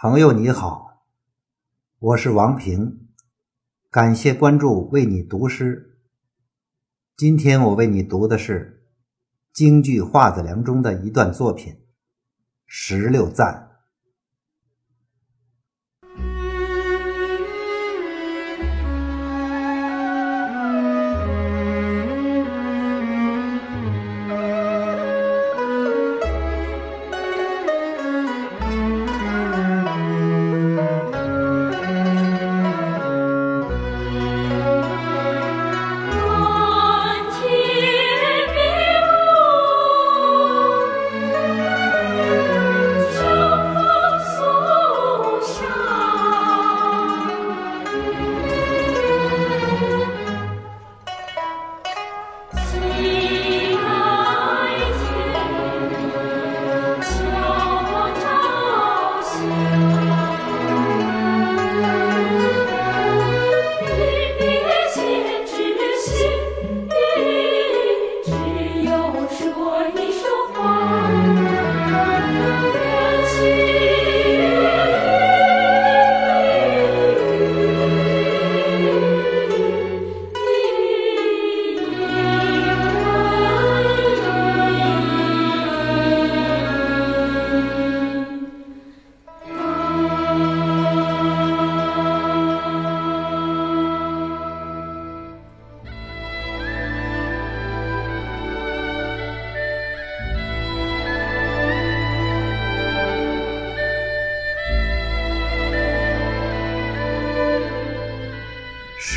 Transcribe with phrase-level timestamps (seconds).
[0.00, 1.08] 朋友你好，
[1.98, 3.08] 我是王平，
[3.90, 5.98] 感谢关注，为你读诗。
[7.16, 8.86] 今天我为你读的是
[9.52, 11.72] 京剧《画子梁》中的一段作品
[12.64, 13.67] 《石榴赞》。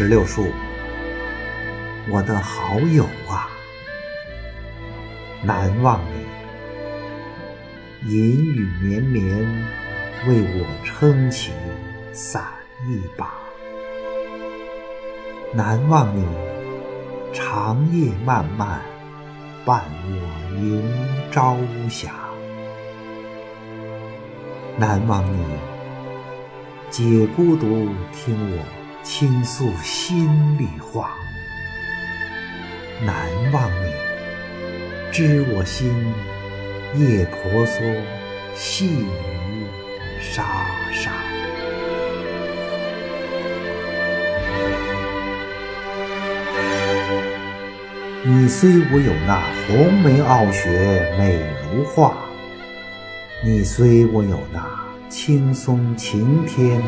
[0.01, 0.47] 石榴树，
[2.09, 3.47] 我的好友啊，
[5.43, 6.01] 难忘
[8.01, 9.23] 你，银雨绵绵，
[10.27, 11.51] 为我撑起
[12.11, 12.43] 伞
[12.89, 13.27] 一把；
[15.53, 16.25] 难忘你，
[17.31, 18.81] 长夜漫漫，
[19.63, 20.83] 伴我迎
[21.29, 21.55] 朝
[21.87, 22.09] 霞；
[24.79, 25.45] 难忘你，
[26.89, 28.80] 解孤独，听我。
[29.03, 30.29] 倾诉心
[30.59, 31.11] 里话，
[33.03, 33.15] 难
[33.51, 33.91] 忘你，
[35.11, 35.91] 知我心，
[36.95, 37.81] 夜婆娑，
[38.55, 39.65] 细雨
[40.19, 40.43] 沙
[40.93, 41.11] 沙。
[48.23, 51.39] 你虽无有那红梅傲雪美
[51.73, 52.15] 如画，
[53.43, 54.63] 你虽无有那
[55.09, 56.79] 青松晴天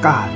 [0.00, 0.30] 干。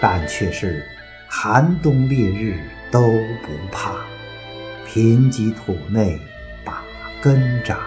[0.00, 0.86] 但却是
[1.28, 2.58] 寒冬烈日
[2.90, 3.94] 都不怕，
[4.86, 6.18] 贫瘠土内
[6.64, 6.82] 把
[7.20, 7.78] 根长。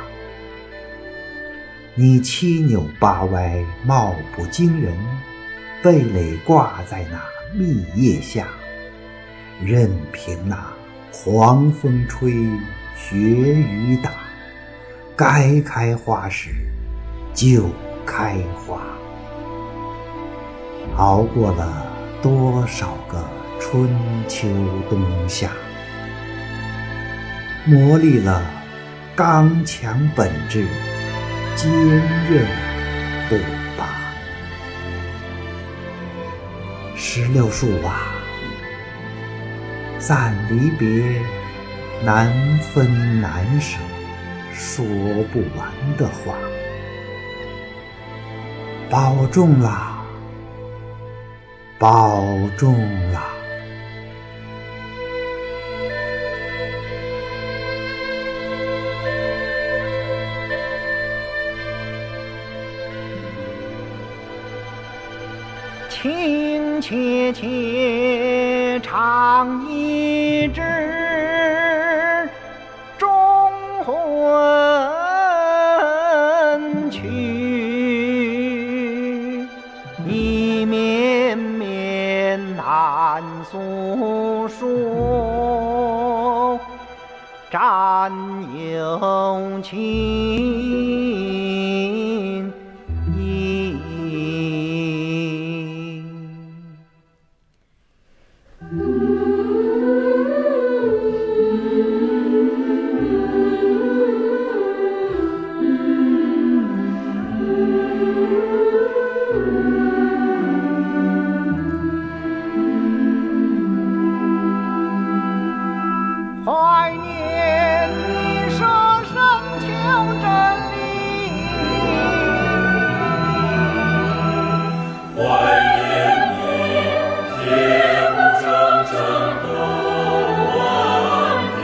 [1.96, 4.94] 你七扭八歪貌不惊人，
[5.84, 7.22] 蓓蕾挂在那
[7.54, 8.48] 密叶下，
[9.64, 10.58] 任凭那
[11.12, 12.32] 狂风吹，
[12.96, 14.12] 雪雨打，
[15.16, 16.52] 该开花时
[17.34, 17.70] 就
[18.06, 18.82] 开花，
[20.98, 21.91] 熬过了。
[22.22, 23.28] 多少个
[23.60, 23.90] 春
[24.28, 24.48] 秋
[24.90, 25.50] 冬夏，
[27.66, 28.44] 磨砺了
[29.16, 30.68] 刚强本质，
[31.56, 32.46] 坚韧
[33.28, 33.36] 不
[33.76, 33.88] 拔。
[36.96, 38.14] 石榴树啊，
[39.98, 41.20] 暂离别，
[42.06, 42.32] 难
[42.72, 43.78] 分难舍，
[44.54, 44.86] 说
[45.34, 46.36] 不完的话。
[48.92, 50.01] 保重啦！
[51.82, 52.24] 保
[52.56, 52.78] 重
[53.12, 53.20] 了，
[65.90, 70.62] 亲切切唱一支
[84.12, 84.68] 不说
[87.50, 88.12] 战
[88.76, 91.41] 友情。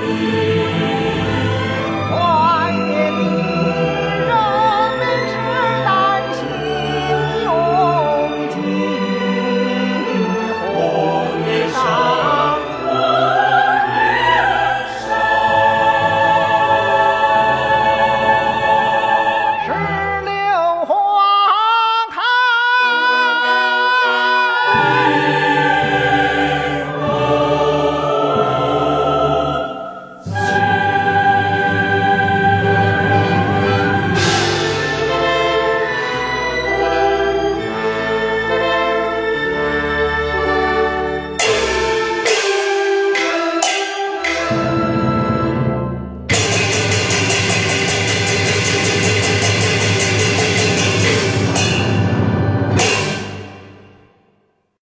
[0.08, 0.57] Música